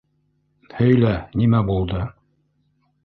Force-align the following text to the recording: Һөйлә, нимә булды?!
Һөйлә, 0.77 1.13
нимә 1.41 1.61
булды?! 1.71 2.03